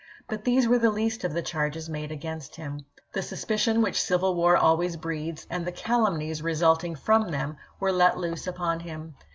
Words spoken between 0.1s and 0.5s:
But